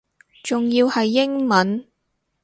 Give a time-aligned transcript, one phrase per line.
[0.41, 1.85] 仲要係英文